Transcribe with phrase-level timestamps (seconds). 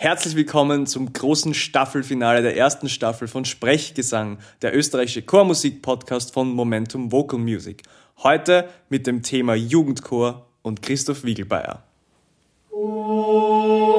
[0.00, 7.10] Herzlich willkommen zum großen Staffelfinale der ersten Staffel von Sprechgesang, der österreichische Chormusik-Podcast von Momentum
[7.10, 7.82] Vocal Music.
[8.22, 11.82] Heute mit dem Thema Jugendchor und Christoph Wiegelbeier.
[12.70, 13.98] Oh,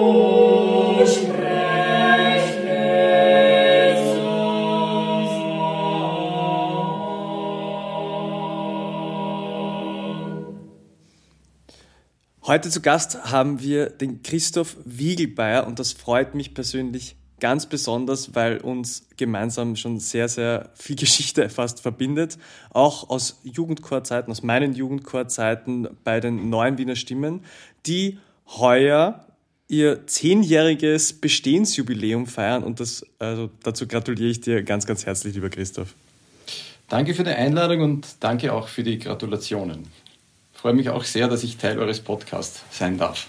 [12.50, 18.34] Heute zu Gast haben wir den Christoph Wiegelbeier und das freut mich persönlich ganz besonders,
[18.34, 22.40] weil uns gemeinsam schon sehr, sehr viel Geschichte fast verbindet.
[22.72, 27.46] Auch aus Jugendchorzeiten, aus meinen Jugendchorzeiten bei den neuen Wiener Stimmen,
[27.86, 29.28] die heuer
[29.68, 35.52] ihr zehnjähriges Bestehensjubiläum feiern und das, also dazu gratuliere ich dir ganz, ganz herzlich, lieber
[35.52, 35.94] Christoph.
[36.88, 39.88] Danke für die Einladung und danke auch für die Gratulationen
[40.60, 43.28] freue mich auch sehr, dass ich Teil eures Podcasts sein darf.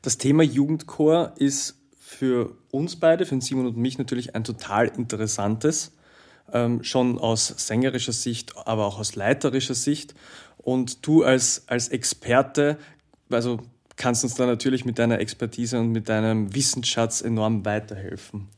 [0.00, 5.92] Das Thema Jugendchor ist für uns beide, für Simon und mich natürlich ein total interessantes,
[6.54, 10.14] ähm, schon aus sängerischer Sicht, aber auch aus leiterischer Sicht.
[10.56, 12.78] Und du als, als Experte,
[13.28, 13.60] also
[13.96, 18.48] kannst uns da natürlich mit deiner Expertise und mit deinem Wissensschatz enorm weiterhelfen.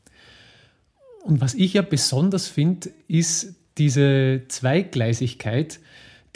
[1.25, 5.81] Und was ich ja besonders finde, ist diese Zweigleisigkeit,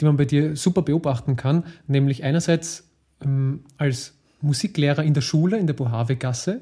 [0.00, 2.84] die man bei dir super beobachten kann, nämlich einerseits
[3.22, 6.60] ähm, als Musiklehrer in der Schule in der Bohave-Gasse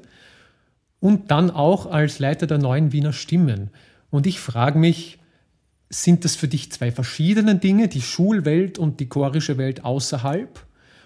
[0.99, 3.69] und dann auch als Leiter der neuen Wiener Stimmen.
[4.09, 5.19] Und ich frage mich,
[5.89, 10.65] sind das für dich zwei verschiedene Dinge, die Schulwelt und die chorische Welt außerhalb?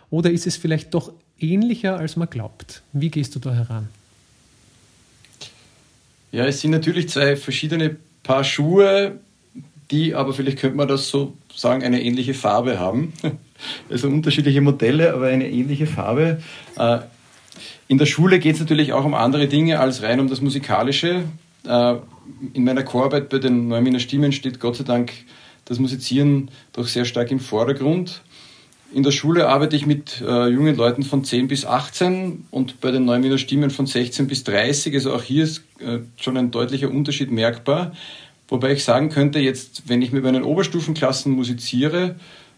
[0.09, 2.81] Oder ist es vielleicht doch ähnlicher, als man glaubt?
[2.93, 3.89] Wie gehst du da heran?
[6.31, 9.19] Ja, es sind natürlich zwei verschiedene Paar Schuhe,
[9.92, 13.14] die aber vielleicht könnte man das so sagen, eine ähnliche Farbe haben.
[13.92, 16.42] Also unterschiedliche Modelle, aber eine ähnliche Farbe.
[16.80, 16.97] Äh,
[17.88, 21.25] in der Schule geht es natürlich auch um andere Dinge als rein um das Musikalische.
[21.67, 21.95] Äh,
[22.53, 25.12] in meiner Chorarbeit bei den Neuminer Stimmen steht Gott sei Dank
[25.66, 28.24] das Musizieren doch sehr stark im Vordergrund.
[28.96, 32.90] In der Schule arbeite ich mit äh, jungen Leuten von 10 bis 18 und bei
[32.90, 34.96] den Neuminer Stimmen von 16 bis 30.
[34.96, 35.62] Also auch hier ist
[36.18, 37.91] schon ein deutlicher Unterschied merkbar.
[38.51, 42.16] Wobei ich sagen könnte, jetzt, wenn ich mit meinen Oberstufenklassen musiziere,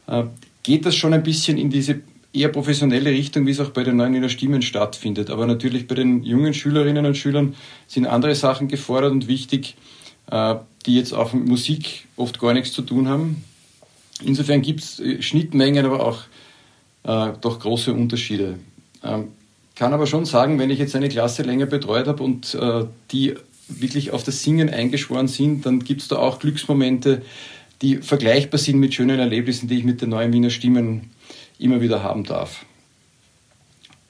[0.08, 0.24] äh,
[0.64, 2.02] geht das schon ein bisschen in diese
[2.34, 5.30] eher professionelle Richtung, wie es auch bei den neuen Stimmen stattfindet.
[5.30, 7.56] Aber natürlich bei den jungen Schülerinnen und Schülern
[7.86, 9.76] sind andere Sachen gefordert und wichtig,
[10.32, 10.56] äh,
[10.88, 13.44] die jetzt auch mit Musik oft gar nichts zu tun haben.
[14.26, 16.24] Insofern gibt es äh, Schnittmengen, aber auch
[17.06, 18.60] doch große Unterschiede.
[19.04, 19.28] Ähm,
[19.76, 22.58] kann aber schon sagen, wenn ich jetzt eine Klasse länger betreut habe und
[23.12, 23.36] die
[23.68, 27.22] wirklich auf das Singen eingeschworen sind, dann gibt es da auch Glücksmomente,
[27.82, 31.12] die vergleichbar sind mit schönen Erlebnissen, die ich mit den neuen Wiener Stimmen
[31.60, 32.66] immer wieder haben darf.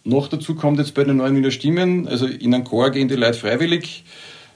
[0.04, 3.16] Noch dazu kommt jetzt bei den neuen Wiener Stimmen, also in einen Chor gehen die
[3.16, 4.04] Leute freiwillig,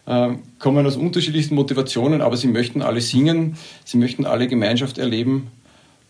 [0.05, 5.47] äh, kommen aus unterschiedlichsten Motivationen, aber sie möchten alle singen, sie möchten alle Gemeinschaft erleben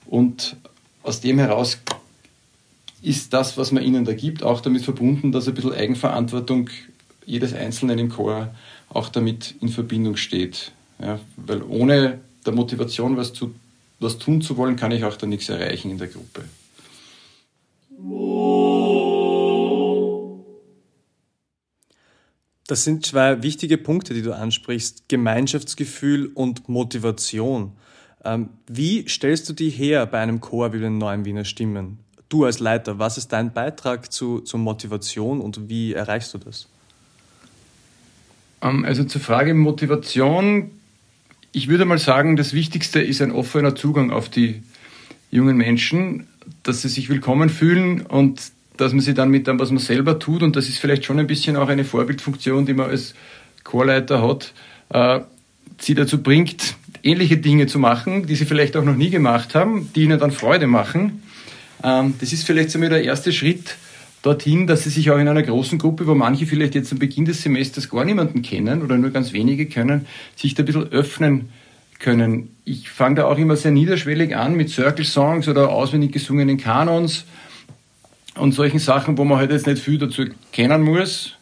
[0.07, 0.55] und
[1.03, 1.79] aus dem heraus
[3.01, 6.69] ist das, was man ihnen da gibt, auch damit verbunden, dass ein bisschen Eigenverantwortung
[7.25, 8.53] jedes Einzelnen im Chor
[8.89, 10.71] auch damit in Verbindung steht.
[10.99, 13.53] Ja, weil ohne der Motivation, was, zu,
[13.99, 16.43] was tun zu wollen, kann ich auch dann nichts erreichen in der Gruppe.
[22.67, 25.07] Das sind zwei wichtige Punkte, die du ansprichst.
[25.07, 27.71] Gemeinschaftsgefühl und Motivation.
[28.25, 31.99] Ähm, wie stellst du die her bei einem Chor wie den Neuen Wiener Stimmen?
[32.27, 36.67] Du als Leiter, was ist dein Beitrag zu, zur Motivation und wie erreichst du das?
[38.61, 40.71] Ähm, also zur Frage Motivation.
[41.51, 44.61] Ich würde mal sagen, das Wichtigste ist ein offener Zugang auf die
[45.31, 46.27] jungen Menschen,
[46.63, 48.41] dass sie sich willkommen fühlen und
[48.77, 51.19] dass man sie dann mit dem, was man selber tut, und das ist vielleicht schon
[51.19, 53.15] ein bisschen auch eine Vorbildfunktion, die man als
[53.63, 54.53] Chorleiter hat,
[54.89, 55.21] äh,
[55.79, 59.91] sie dazu bringt, ähnliche Dinge zu machen, die sie vielleicht auch noch nie gemacht haben,
[59.95, 61.23] die ihnen dann Freude machen.
[61.83, 63.75] Ähm, das ist vielleicht so der erste Schritt,
[64.27, 67.23] dorthin, dass sie sich auch in einer großen Gruppe, wo manche vielleicht jetzt am Beginn
[67.23, 70.05] des Semesters gar niemanden kennen oder nur ganz wenige können,
[70.35, 71.49] sich da ein bisschen öffnen
[71.99, 72.49] können.
[72.65, 77.23] Ich fange da auch immer sehr niederschwellig an mit Circle Songs oder auswendig gesungenen Kanons
[78.35, 81.33] und solchen Sachen, wo man halt jetzt nicht viel dazu kennen muss.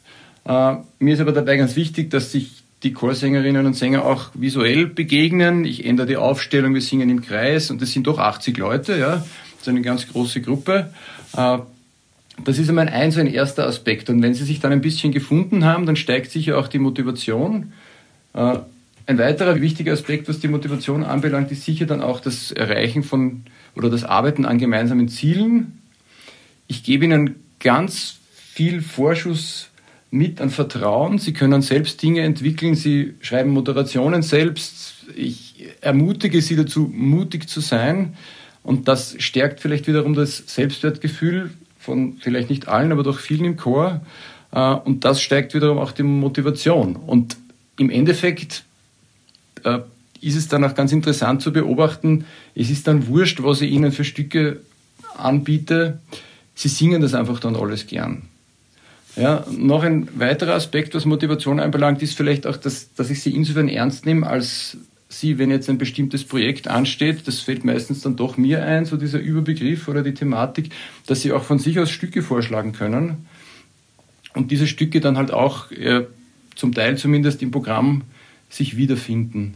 [0.45, 4.86] Äh, mir ist aber dabei ganz wichtig, dass sich die Chorsängerinnen und Sänger auch visuell
[4.86, 5.65] begegnen.
[5.65, 9.18] Ich ändere die Aufstellung, wir singen im Kreis und das sind doch 80 Leute, ja.
[9.18, 10.94] Das ist eine ganz große Gruppe.
[11.36, 11.57] Äh,
[12.44, 14.10] das ist einmal ein, so ein erster Aspekt.
[14.10, 17.72] Und wenn Sie sich dann ein bisschen gefunden haben, dann steigt sicher auch die Motivation.
[18.34, 18.58] Äh,
[19.08, 23.44] ein weiterer wichtiger Aspekt, was die Motivation anbelangt, ist sicher dann auch das Erreichen von
[23.76, 25.80] oder das Arbeiten an gemeinsamen Zielen.
[26.68, 28.18] Ich gebe Ihnen ganz
[28.54, 29.70] viel Vorschuss
[30.12, 31.20] mit an Vertrauen.
[31.20, 32.76] Sie können selbst Dinge entwickeln.
[32.76, 35.06] Sie schreiben Moderationen selbst.
[35.16, 38.16] Ich ermutige Sie dazu, mutig zu sein.
[38.64, 41.52] Und das stärkt vielleicht wiederum das Selbstwertgefühl
[41.86, 44.02] von vielleicht nicht allen, aber doch vielen im Chor.
[44.52, 46.96] Äh, und das steigt wiederum auch die Motivation.
[46.96, 47.38] Und
[47.78, 48.64] im Endeffekt
[49.64, 49.80] äh,
[50.22, 53.92] ist es dann auch ganz interessant zu beobachten, es ist dann wurscht, was ich ihnen
[53.92, 54.62] für Stücke
[55.18, 56.00] anbiete.
[56.56, 58.24] Sie singen das einfach dann alles gern.
[59.16, 63.34] Ja, noch ein weiterer Aspekt, was Motivation anbelangt, ist vielleicht auch, dass, dass ich sie
[63.34, 64.78] insofern ernst nehme, als
[65.19, 68.97] sie, wenn jetzt ein bestimmtes Projekt ansteht, das fällt meistens dann doch mir ein, so
[68.97, 70.69] dieser Überbegriff oder die Thematik,
[71.07, 73.25] dass sie auch von sich aus Stücke vorschlagen können
[74.33, 76.06] und diese Stücke dann halt auch äh,
[76.56, 78.03] zum Teil zumindest im Programm
[78.50, 79.56] sich wiederfinden.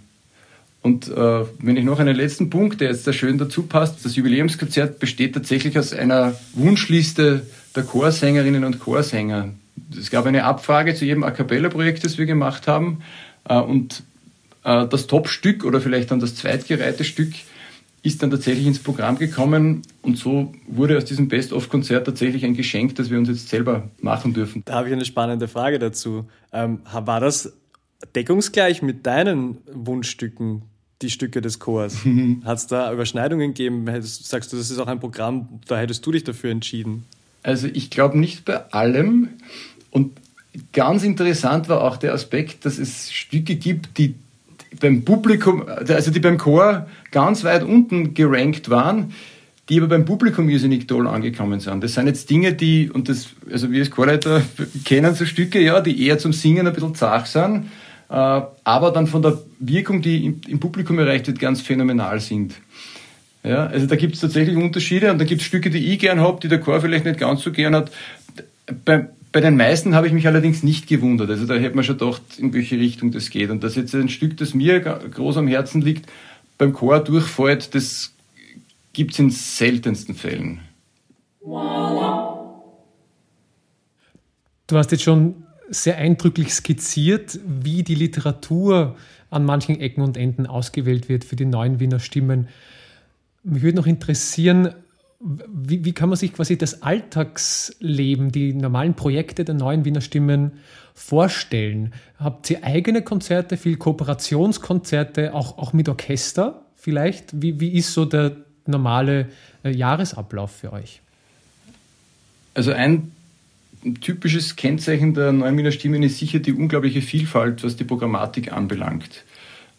[0.82, 4.16] Und äh, wenn ich noch einen letzten Punkt, der jetzt da schön dazu passt, das
[4.16, 7.46] Jubiläumskonzert besteht tatsächlich aus einer Wunschliste
[7.76, 9.50] der Chorsängerinnen und Chorsänger.
[9.98, 13.02] Es gab eine Abfrage zu jedem A Cappella-Projekt, das wir gemacht haben.
[13.48, 14.04] Äh, und
[14.70, 17.34] das Top-Stück oder vielleicht dann das zweitgereihte Stück
[18.02, 22.96] ist dann tatsächlich ins Programm gekommen und so wurde aus diesem Best-of-Konzert tatsächlich ein Geschenk,
[22.96, 24.62] das wir uns jetzt selber machen dürfen.
[24.66, 26.26] Da habe ich eine spannende Frage dazu.
[26.54, 27.54] Ähm, war das
[28.16, 30.62] deckungsgleich mit deinen Wunschstücken,
[31.02, 31.98] die Stücke des Chors?
[32.46, 33.86] Hat es da Überschneidungen gegeben?
[34.02, 37.06] Sagst du, das ist auch ein Programm, da hättest du dich dafür entschieden?
[37.44, 39.30] Also ich glaube nicht bei allem
[39.92, 40.12] und
[40.74, 44.16] ganz interessant war auch der Aspekt, dass es Stücke gibt, die
[44.80, 49.14] beim Publikum, also die beim Chor ganz weit unten gerankt waren,
[49.70, 51.84] die aber beim Publikum irrsinnig toll angekommen sind.
[51.84, 54.42] Das sind jetzt Dinge, die, und das, also wir als Chorleiter
[54.84, 57.68] kennen so Stücke, ja, die eher zum Singen ein bisschen zart sind,
[58.10, 62.56] äh, aber dann von der Wirkung, die im, im Publikum erreicht wird, ganz phänomenal sind.
[63.44, 66.20] Ja, also da gibt es tatsächlich Unterschiede und da gibt es Stücke, die ich gern
[66.20, 67.92] habe, die der Chor vielleicht nicht ganz so gern hat.
[68.86, 71.30] Bei, bei den meisten habe ich mich allerdings nicht gewundert.
[71.30, 73.50] Also da hätte man schon gedacht, in welche Richtung das geht.
[73.50, 76.10] Und dass jetzt ein Stück, das mir groß am Herzen liegt,
[76.58, 78.14] beim Chor durchfällt, das
[78.94, 80.62] gibt es in seltensten Fällen.
[84.68, 88.96] Du hast jetzt schon sehr eindrücklich skizziert, wie die Literatur
[89.30, 92.48] an manchen Ecken und Enden ausgewählt wird für die neuen Wiener Stimmen.
[93.44, 94.74] Mich würde noch interessieren,
[95.20, 100.54] wie, wie, kann man sich quasi das Alltagsleben, die normalen Projekte der neuen Wiener Stimmen
[100.94, 101.94] vorstellen?
[102.18, 107.42] Habt ihr eigene Konzerte, viel Kooperationskonzerte, auch, auch mit Orchester vielleicht?
[107.42, 109.28] Wie, wie ist so der normale
[109.64, 111.02] äh, Jahresablauf für euch?
[112.54, 113.12] Also ein
[114.02, 119.26] typisches Kennzeichen der neuen Wiener Stimmen ist sicher die unglaubliche Vielfalt, was die Programmatik anbelangt.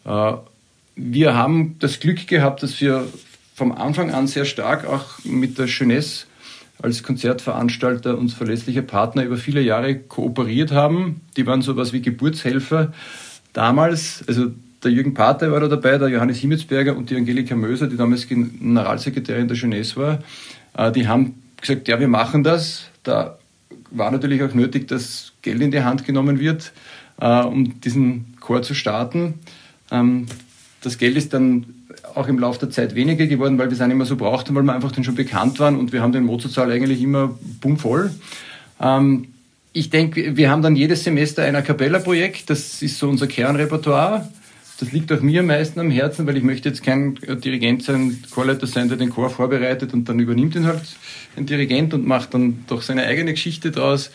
[0.05, 0.33] Äh,
[0.95, 3.07] wir haben das Glück gehabt, dass wir
[3.61, 6.25] vom Anfang an sehr stark auch mit der Jeunesse
[6.81, 11.21] als Konzertveranstalter und verlässlicher Partner über viele Jahre kooperiert haben.
[11.37, 12.91] Die waren sowas wie Geburtshelfer.
[13.53, 14.47] Damals, also
[14.83, 18.27] der Jürgen Pater war da dabei, der Johannes Himmelsberger und die Angelika Möser, die damals
[18.27, 20.19] Generalsekretärin der Jeunesse war.
[20.75, 22.85] Äh, die haben gesagt, ja, wir machen das.
[23.03, 23.37] Da
[23.91, 26.73] war natürlich auch nötig, dass Geld in die Hand genommen wird,
[27.19, 29.35] äh, um diesen Chor zu starten.
[30.81, 31.65] Das Geld ist dann
[32.15, 34.63] auch im Laufe der Zeit weniger geworden, weil wir es nicht mehr so brauchten, weil
[34.63, 38.11] wir einfach dann schon bekannt waren und wir haben den Mozartsaal eigentlich immer bummvoll.
[38.79, 39.27] Ähm,
[39.73, 44.29] ich denke, wir haben dann jedes Semester ein A Cappella-Projekt, das ist so unser Kernrepertoire.
[44.79, 48.23] Das liegt auch mir am meisten am Herzen, weil ich möchte jetzt kein Dirigent sein,
[48.31, 50.81] Chorleiter sein, der den Chor vorbereitet und dann übernimmt ihn halt
[51.37, 54.09] ein Dirigent und macht dann doch seine eigene Geschichte draus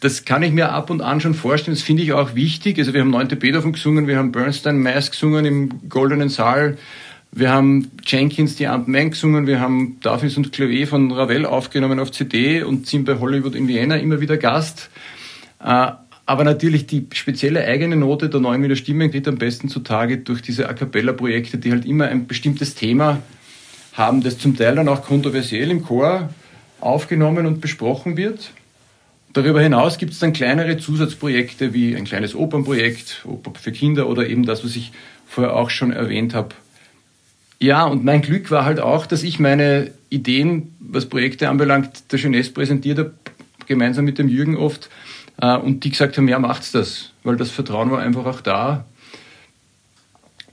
[0.00, 1.76] das kann ich mir ab und an schon vorstellen.
[1.76, 2.78] Das finde ich auch wichtig.
[2.78, 6.78] Also wir haben neunte Beethoven gesungen, wir haben Bernstein Mass gesungen im Goldenen Saal.
[7.32, 12.00] Wir haben Jenkins die Aunt Man gesungen, wir haben Davis und Clavier von Ravel aufgenommen
[12.00, 14.90] auf CD und sind bei Hollywood in Vienna immer wieder Gast.
[15.62, 15.92] Äh,
[16.26, 20.42] aber natürlich die spezielle eigene Note der neuen Wiener Stimme geht am besten zutage durch
[20.42, 23.20] diese A Cappella-Projekte, die halt immer ein bestimmtes Thema
[23.92, 26.30] haben, das zum Teil dann auch kontroversiell im Chor
[26.80, 28.52] aufgenommen und besprochen wird.
[29.32, 34.28] Darüber hinaus gibt es dann kleinere Zusatzprojekte wie ein kleines Opernprojekt, Oper für Kinder oder
[34.28, 34.90] eben das, was ich
[35.26, 36.54] vorher auch schon erwähnt habe.
[37.60, 42.18] Ja, und mein Glück war halt auch, dass ich meine Ideen, was Projekte anbelangt, der
[42.18, 43.12] Jeunesse präsentiert habe,
[43.66, 44.88] gemeinsam mit dem Jürgen oft,
[45.40, 48.86] äh, und die gesagt haben, ja, macht's das, weil das Vertrauen war einfach auch da.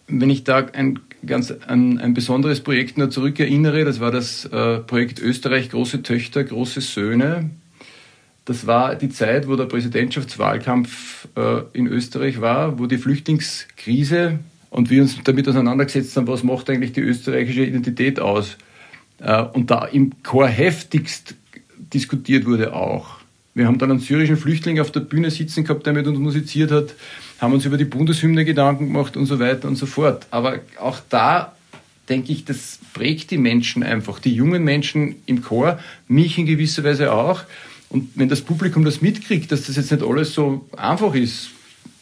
[0.08, 4.80] Wenn ich da ein ganz an ein besonderes Projekt nur zurückerinnere, das war das äh,
[4.80, 7.50] Projekt Österreich Große Töchter, große Söhne.
[8.48, 14.40] Das war die Zeit, wo der Präsidentschaftswahlkampf äh, in Österreich war, wo die Flüchtlingskrise
[14.70, 18.56] und wir uns damit auseinandergesetzt haben, was macht eigentlich die österreichische Identität aus.
[19.20, 21.36] Äh, und da im Chor heftigst
[21.94, 23.18] diskutiert wurde auch,
[23.54, 26.72] Wir haben dann einen syrischen Flüchtling auf der Bühne sitzen gehabt, der mit uns musiziert
[26.72, 26.94] hat,
[27.40, 30.28] haben uns über die Bundeshymne Gedanken gemacht und so weiter und so fort.
[30.30, 31.54] Aber auch da
[32.08, 36.84] denke ich, das prägt die Menschen einfach, die jungen Menschen im Chor, mich in gewisser
[36.84, 37.44] Weise auch.
[37.90, 41.50] Und wenn das Publikum das mitkriegt, dass das jetzt nicht alles so einfach ist,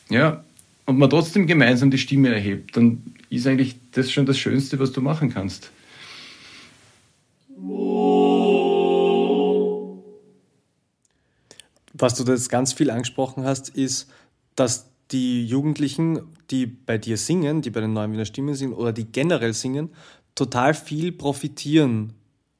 [0.10, 0.44] ja,
[0.86, 4.92] und man trotzdem gemeinsam die Stimme erhebt, dann ist eigentlich das schon das Schönste, was
[4.92, 5.72] du machen kannst.
[11.94, 14.10] Was du jetzt ganz viel angesprochen hast, ist,
[14.56, 18.92] dass die Jugendlichen, die bei dir singen, die bei den Neuen Wiener Stimmen singen oder
[18.92, 19.89] die generell singen,
[20.36, 22.13] total viel profitieren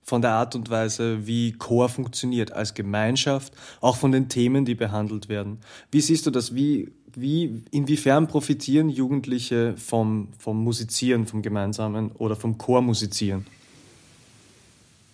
[0.06, 4.76] von der Art und Weise, wie Chor funktioniert als Gemeinschaft, auch von den Themen, die
[4.76, 5.58] behandelt werden.
[5.92, 6.54] Wie siehst du das?
[6.54, 13.48] Wie, wie, inwiefern profitieren Jugendliche vom, vom Musizieren, vom Gemeinsamen oder vom Chormusizieren?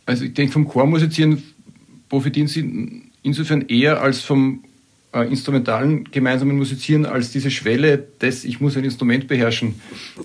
[0.05, 1.41] Also ich denke, vom Chormusizieren
[2.09, 4.65] profitieren sie insofern eher als vom
[5.13, 9.75] äh, instrumentalen gemeinsamen Musizieren, als diese Schwelle des Ich muss ein Instrument beherrschen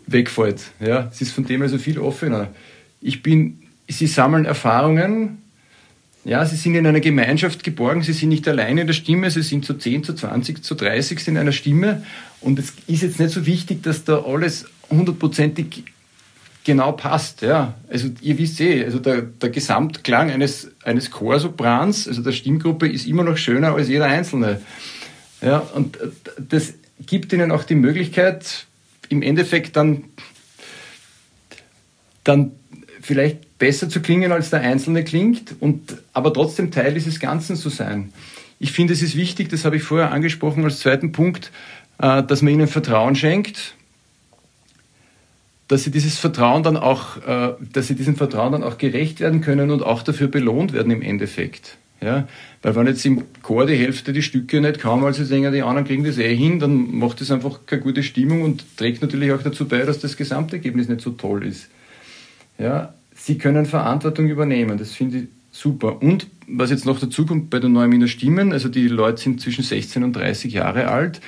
[0.08, 0.72] wegfällt.
[0.80, 2.52] Ja, es ist von dem also viel offener.
[3.00, 5.42] Ich bin, sie sammeln Erfahrungen,
[6.26, 9.42] ja, sie sind in einer Gemeinschaft geborgen, sie sind nicht alleine in der Stimme, sie
[9.42, 12.04] sind zu 10, zu 20, zu 30 in einer Stimme.
[12.40, 15.84] Und es ist jetzt nicht so wichtig, dass da alles hundertprozentig
[16.64, 17.42] genau passt.
[17.42, 17.74] Ja.
[17.88, 23.06] Also ihr wisst eh, also der, der Gesamtklang eines, eines Chorsoprans, also der Stimmgruppe, ist
[23.06, 24.60] immer noch schöner als jeder Einzelne.
[25.40, 25.96] Ja, und
[26.38, 26.74] das
[27.06, 28.66] gibt ihnen auch die Möglichkeit,
[29.08, 30.04] im Endeffekt dann,
[32.24, 32.50] dann
[33.00, 37.68] vielleicht besser zu klingen, als der Einzelne klingt, und, aber trotzdem Teil dieses Ganzen zu
[37.68, 38.12] sein.
[38.58, 41.52] Ich finde, es ist wichtig, das habe ich vorher angesprochen als zweiten Punkt,
[41.98, 43.74] äh, dass man ihnen Vertrauen schenkt
[45.68, 49.40] dass sie dieses Vertrauen dann auch, äh, dass sie diesem Vertrauen dann auch gerecht werden
[49.40, 51.78] können und auch dafür belohnt werden im Endeffekt.
[52.00, 52.28] Ja,
[52.62, 55.62] weil wenn jetzt im Chor die Hälfte die Stücke nicht kann, weil sie denken, die
[55.62, 59.32] anderen kriegen das eh hin, dann macht das einfach keine gute Stimmung und trägt natürlich
[59.32, 61.68] auch dazu bei, dass das Gesamtergebnis nicht so toll ist.
[62.58, 66.00] Ja, sie können Verantwortung übernehmen, das finde ich super.
[66.02, 69.64] Und was jetzt noch dazu kommt bei den Neuminer Stimmen, also die Leute sind zwischen
[69.64, 71.20] 16 und 30 Jahre alt,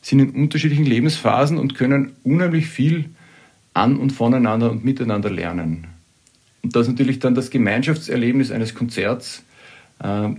[0.00, 3.10] sind in unterschiedlichen Lebensphasen und können unheimlich viel
[3.74, 5.86] an und voneinander und miteinander lernen.
[6.62, 9.42] Und das ist natürlich dann das Gemeinschaftserlebnis eines Konzerts.
[10.02, 10.30] Äh,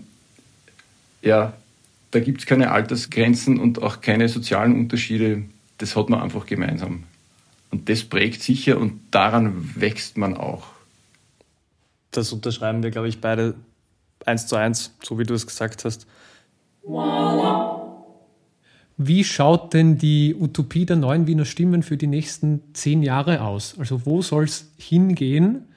[1.21, 1.53] ja,
[2.11, 5.43] da gibt es keine Altersgrenzen und auch keine sozialen Unterschiede.
[5.77, 7.03] Das hat man einfach gemeinsam.
[7.71, 10.67] Und das prägt sicher und daran wächst man auch.
[12.13, 13.55] Das unterschreiben wir, glaube ich, beide
[14.25, 16.07] eins zu eins, so wie du es gesagt hast.
[18.97, 23.75] Wie schaut denn die Utopie der neuen Wiener Stimmen für die nächsten zehn Jahre aus?
[23.79, 25.67] Also wo soll es hingehen?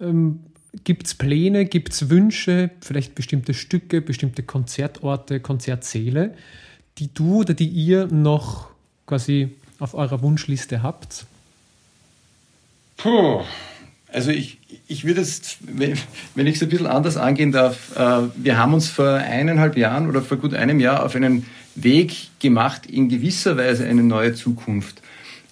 [0.00, 0.40] Ähm,
[0.84, 6.34] gibt es Pläne, gibt es Wünsche, vielleicht bestimmte Stücke, bestimmte Konzertorte, Konzertsäle,
[6.98, 8.70] die du oder die ihr noch
[9.06, 11.26] quasi auf eurer Wunschliste habt?
[12.96, 13.42] Puh,
[14.12, 18.58] also ich, ich würde es, wenn, ich es ein bisschen anders angehen darf, äh, wir
[18.58, 23.08] haben uns vor eineinhalb Jahren oder vor gut einem Jahr auf einen Weg gemacht, in
[23.08, 25.02] gewisser Weise eine neue Zukunft.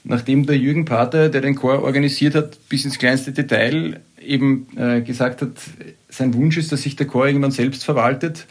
[0.04, 5.00] Nachdem der Jürgen Pater, der den Chor organisiert hat, bis ins kleinste Detail eben äh,
[5.00, 5.52] gesagt hat,
[6.08, 8.46] sein Wunsch ist, dass sich der Chor irgendwann selbst verwaltet,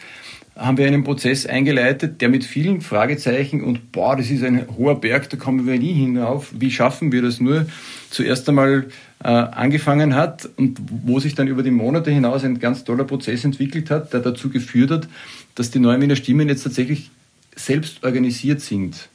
[0.55, 4.99] haben wir einen Prozess eingeleitet, der mit vielen Fragezeichen und boah, das ist ein hoher
[4.99, 6.51] Berg, da kommen wir nie hinauf.
[6.53, 7.67] Wie schaffen wir das nur?
[8.09, 8.87] Zuerst einmal
[9.21, 13.91] angefangen hat und wo sich dann über die Monate hinaus ein ganz toller Prozess entwickelt
[13.91, 15.07] hat, der dazu geführt hat,
[15.55, 17.11] dass die neuen Wiener Stimmen jetzt tatsächlich
[17.55, 19.09] selbst organisiert sind.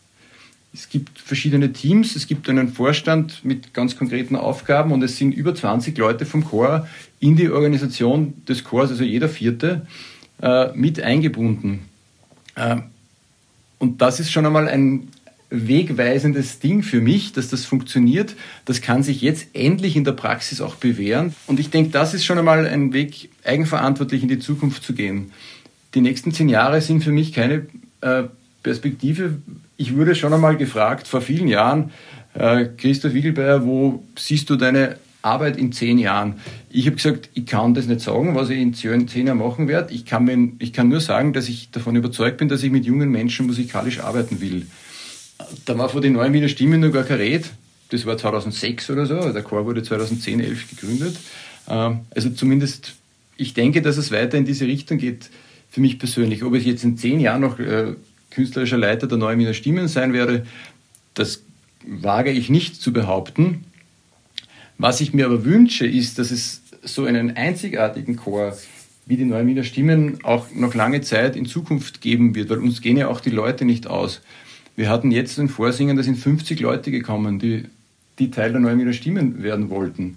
[0.75, 5.33] Es gibt verschiedene Teams, es gibt einen Vorstand mit ganz konkreten Aufgaben und es sind
[5.33, 6.89] über 20 Leute vom Chor
[7.21, 9.87] in die Organisation des Chors, also jeder vierte,
[10.43, 11.85] äh, mit eingebunden.
[12.57, 12.79] Äh,
[13.79, 15.09] und das ist schon einmal ein
[15.51, 18.35] wegweisendes Ding für mich, dass das funktioniert.
[18.65, 21.35] Das kann sich jetzt endlich in der Praxis auch bewähren.
[21.47, 25.33] Und ich denke, das ist schon einmal ein Weg, eigenverantwortlich in die Zukunft zu gehen.
[25.95, 27.67] Die nächsten zehn Jahre sind für mich keine
[28.01, 28.25] äh,
[28.63, 29.39] Perspektive.
[29.77, 31.93] Ich wurde schon einmal gefragt vor vielen Jahren,
[32.35, 36.35] äh, Christoph Wiegelbeier, wo siehst du deine Arbeit in zehn Jahren?
[36.69, 39.95] Ich habe gesagt, ich kann das nicht sagen, was ich in zehn Jahren machen werde.
[39.95, 42.85] Ich kann, mir, ich kann nur sagen, dass ich davon überzeugt bin, dass ich mit
[42.85, 44.67] jungen Menschen musikalisch arbeiten will.
[45.65, 47.51] Da war vor den neuen Wiener Stimmen noch gar kein Red.
[47.91, 49.33] Das war 2006 oder so.
[49.33, 51.17] Der Chor wurde 2010, 11 gegründet.
[51.69, 52.95] Ähm, also zumindest,
[53.37, 55.31] ich denke, dass es weiter in diese Richtung geht
[55.71, 56.45] für mich persönlich.
[56.45, 57.95] Ob ich jetzt in zehn Jahren noch äh,
[58.31, 60.47] künstlerischer Leiter der Neuen Wiener Stimmen sein werde,
[61.15, 61.43] das
[61.87, 63.65] wage ich nicht zu behaupten.
[64.79, 68.57] Was ich mir aber wünsche, ist, dass es so einen einzigartigen Chor
[69.07, 72.81] wie die neuen Wiener Stimmen auch noch lange Zeit in Zukunft geben wird, weil uns
[72.81, 74.21] gehen ja auch die Leute nicht aus.
[74.77, 77.65] Wir hatten jetzt ein Vorsingen, da sind 50 Leute gekommen, die,
[78.19, 80.17] die Teil der neuen Wiener Stimmen werden wollten.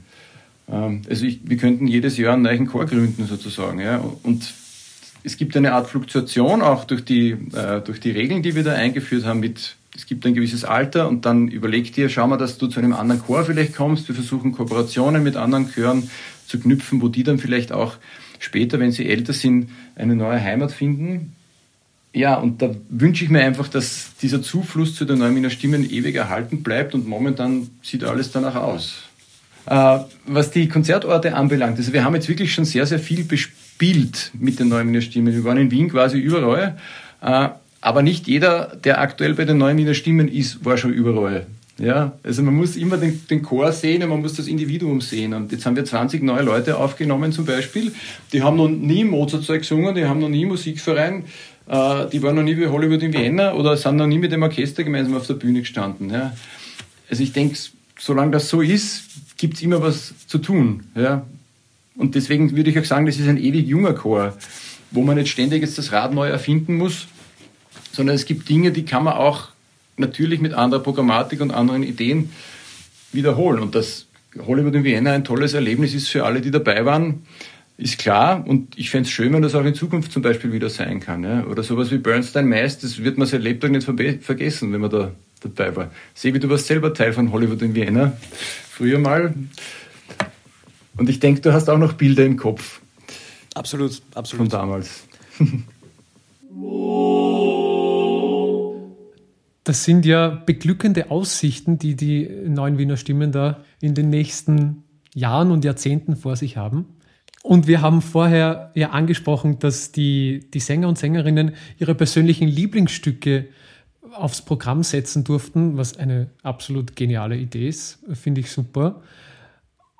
[0.69, 3.79] Ähm, also ich, wir könnten jedes Jahr einen neuen Chor gründen sozusagen.
[3.79, 4.03] Ja?
[4.23, 4.53] Und
[5.23, 8.73] es gibt eine Art Fluktuation auch durch die, äh, durch die Regeln, die wir da
[8.73, 12.59] eingeführt haben mit es gibt ein gewisses Alter und dann überleg dir, schau mal, dass
[12.59, 14.07] du zu einem anderen Chor vielleicht kommst.
[14.07, 16.07] Wir versuchen Kooperationen mit anderen Chören
[16.45, 17.97] zu knüpfen, wo die dann vielleicht auch
[18.37, 21.35] später, wenn sie älter sind, eine neue Heimat finden.
[22.17, 26.15] Ja, und da wünsche ich mir einfach, dass dieser Zufluss zu den Neuminer Stimmen ewig
[26.15, 29.03] erhalten bleibt und momentan sieht alles danach aus.
[29.67, 34.31] Äh, was die Konzertorte anbelangt, also wir haben jetzt wirklich schon sehr, sehr viel bespielt
[34.33, 35.31] mit den Neuminer Stimmen.
[35.31, 36.77] Wir waren in Wien quasi überall,
[37.21, 37.50] äh,
[37.81, 41.45] aber nicht jeder, der aktuell bei den Neuminer Stimmen ist, war schon überall.
[41.77, 45.36] Ja, also man muss immer den, den Chor sehen und man muss das Individuum sehen.
[45.36, 47.91] Und jetzt haben wir 20 neue Leute aufgenommen zum Beispiel.
[48.33, 51.25] Die haben noch nie Mozartzeug gesungen, die haben noch nie Musikverein,
[51.69, 54.43] äh, die waren noch nie bei Hollywood in Vienna oder sind noch nie mit dem
[54.43, 56.09] Orchester gemeinsam auf der Bühne gestanden.
[56.09, 56.36] Ja.
[57.09, 57.57] Also ich denke,
[58.00, 59.03] solange das so ist,
[59.38, 60.83] gibt es immer was zu tun.
[60.95, 61.25] Ja.
[61.95, 64.38] Und deswegen würde ich auch sagen, das ist ein ewig junger Chor,
[64.91, 67.07] wo man nicht ständig jetzt das Rad neu erfinden muss,
[67.91, 69.50] sondern es gibt Dinge, die kann man auch
[69.97, 72.29] natürlich mit anderer Programmatik und anderen Ideen
[73.12, 73.62] wiederholen.
[73.62, 74.05] Und dass
[74.45, 77.25] Hollywood in Vienna ein tolles Erlebnis ist für alle, die dabei waren,
[77.77, 78.46] ist klar.
[78.46, 81.24] Und ich fände es schön, wenn das auch in Zukunft zum Beispiel wieder sein kann.
[81.24, 81.46] Ja?
[81.46, 85.12] Oder sowas wie Bernstein Meist, das wird man sein Lebtag nicht vergessen, wenn man da
[85.41, 85.91] dabei war.
[86.13, 88.17] Sebi, du warst selber Teil von Hollywood in Vienna,
[88.69, 89.34] früher mal.
[90.98, 92.81] Und ich denke, du hast auch noch Bilder im Kopf.
[93.53, 94.50] Absolut, absolut.
[94.50, 95.07] Von damals.
[99.63, 105.51] Das sind ja beglückende Aussichten, die die neuen Wiener Stimmen da in den nächsten Jahren
[105.51, 106.86] und Jahrzehnten vor sich haben.
[107.44, 113.48] Und wir haben vorher ja angesprochen, dass die, die Sänger und Sängerinnen ihre persönlichen Lieblingsstücke
[114.13, 119.02] aufs Programm setzen durften, was eine absolut geniale Idee ist, finde ich super.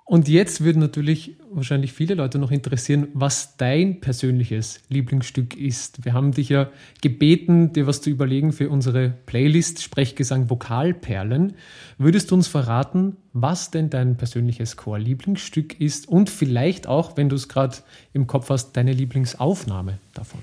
[0.10, 6.06] Und jetzt würden natürlich wahrscheinlich viele Leute noch interessieren, was dein persönliches Lieblingsstück ist.
[6.06, 6.70] Wir haben dich ja
[7.02, 11.56] gebeten, dir was zu überlegen für unsere Playlist Sprechgesang Vokalperlen.
[11.98, 17.36] Würdest du uns verraten, was denn dein persönliches Chor-Lieblingsstück ist und vielleicht auch, wenn du
[17.36, 17.76] es gerade
[18.13, 20.39] im Kopf hast, deine Lieblingsaufnahme davon?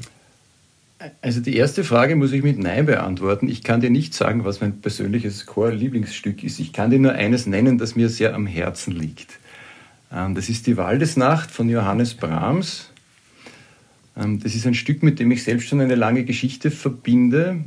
[1.22, 3.48] Also die erste Frage muss ich mit Nein beantworten.
[3.48, 6.61] Ich kann dir nicht sagen, was mein persönliches Chor-Lieblingsstück ist.
[6.61, 9.38] Ich kann dir nur eines nennen, das mir sehr am Herzen liegt.
[10.12, 12.90] Ähm, das ist die Waldesnacht von Johannes Brahms.
[14.16, 17.64] Ähm, das ist ein Stück, mit dem ich selbst schon eine lange Geschichte verbinde.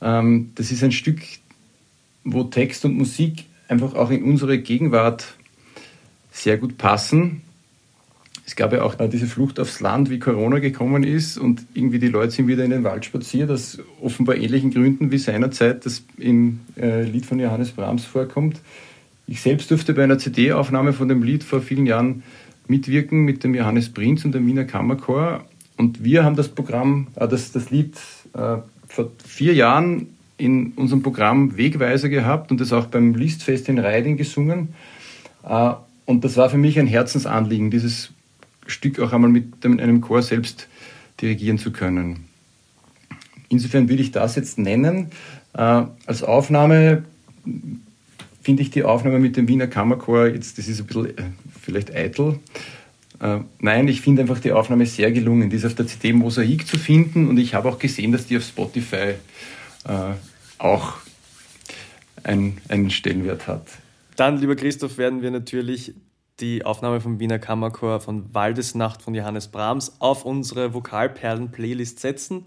[0.00, 1.20] Ähm, das ist ein Stück,
[2.24, 5.34] wo Text und Musik einfach auch in unsere Gegenwart
[6.30, 7.42] sehr gut passen.
[8.44, 12.08] Es gab ja auch diese Flucht aufs Land, wie Corona gekommen ist und irgendwie die
[12.08, 16.60] Leute sind wieder in den Wald spaziert, aus offenbar ähnlichen Gründen wie seinerzeit das im
[16.76, 18.60] äh, Lied von Johannes Brahms vorkommt.
[19.26, 22.22] Ich selbst durfte bei einer CD-Aufnahme von dem Lied vor vielen Jahren
[22.66, 25.44] mitwirken mit dem Johannes Prinz und dem Wiener Kammerchor.
[25.76, 27.96] Und wir haben das Programm, äh, das, das Lied
[28.34, 28.58] äh,
[28.88, 34.16] vor vier Jahren in unserem Programm Wegweiser gehabt und das auch beim Listfest in Reiding
[34.16, 34.74] gesungen.
[35.44, 35.72] Äh,
[36.04, 38.10] und das war für mich ein Herzensanliegen, dieses
[38.66, 40.68] Stück auch einmal mit einem Chor selbst
[41.20, 42.24] dirigieren zu können.
[43.48, 45.10] Insofern würde ich das jetzt nennen.
[45.54, 47.04] Äh, als Aufnahme
[48.42, 51.22] finde ich die Aufnahme mit dem Wiener Kammerchor, jetzt, das ist ein bisschen äh,
[51.60, 52.40] vielleicht eitel.
[53.20, 55.48] Äh, nein, ich finde einfach die Aufnahme sehr gelungen.
[55.48, 58.36] Die ist auf der CD Mosaik zu finden und ich habe auch gesehen, dass die
[58.36, 59.14] auf Spotify
[59.84, 60.14] äh,
[60.58, 60.94] auch
[62.24, 63.66] ein, einen Stellenwert hat.
[64.16, 65.94] Dann, lieber Christoph, werden wir natürlich
[66.40, 72.46] die Aufnahme vom Wiener Kammerchor von Waldesnacht von Johannes Brahms auf unsere Vokalperlen-Playlist setzen.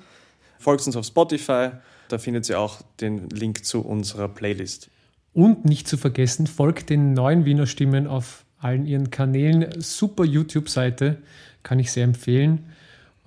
[0.60, 1.70] Folgt uns auf Spotify,
[2.10, 4.90] da findet ihr auch den Link zu unserer Playlist.
[5.36, 9.82] Und nicht zu vergessen, folgt den neuen Wiener Stimmen auf allen ihren Kanälen.
[9.82, 11.18] Super YouTube-Seite,
[11.62, 12.68] kann ich sehr empfehlen.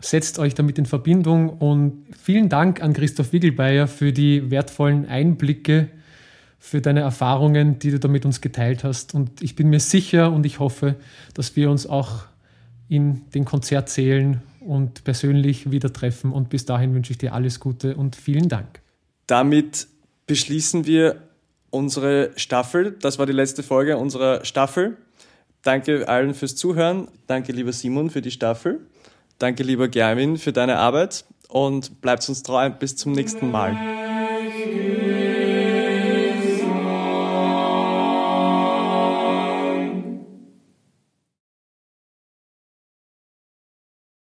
[0.00, 5.90] Setzt euch damit in Verbindung und vielen Dank an Christoph Wiggelbeier für die wertvollen Einblicke,
[6.58, 9.14] für deine Erfahrungen, die du da mit uns geteilt hast.
[9.14, 10.94] Und ich bin mir sicher und ich hoffe,
[11.34, 12.24] dass wir uns auch
[12.88, 16.32] in den Konzertsälen und persönlich wieder treffen.
[16.32, 18.80] Und bis dahin wünsche ich dir alles Gute und vielen Dank.
[19.26, 19.88] Damit
[20.26, 21.27] beschließen wir
[21.70, 22.92] unsere Staffel.
[23.00, 24.96] Das war die letzte Folge unserer Staffel.
[25.62, 27.08] Danke allen fürs Zuhören.
[27.26, 28.80] Danke, lieber Simon, für die Staffel.
[29.38, 32.70] Danke, lieber Gerwin, für deine Arbeit und bleibt uns treu.
[32.70, 33.97] Bis zum nächsten Mal.